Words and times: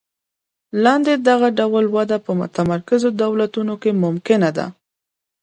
لاندې 0.83 1.13
دغه 1.27 1.47
ډول 1.59 1.85
وده 1.97 2.17
په 2.25 2.31
متمرکزو 2.39 3.09
دولتونو 3.23 3.73
کې 3.81 3.91
ممکنه 4.03 4.49
ده. 4.57 4.65